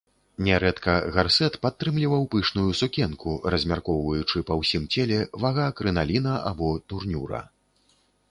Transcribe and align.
Нярэдка 0.45 0.93
гарсэт 1.15 1.57
падтрымліваў 1.65 2.23
пышную 2.35 2.63
сукенку, 2.79 3.35
размяркоўваючы 3.55 4.37
па 4.49 4.53
ўсім 4.61 4.83
целе 4.95 5.19
вага 5.43 5.67
крыналіна 5.81 6.33
або 6.53 6.73
турнюра. 6.95 7.41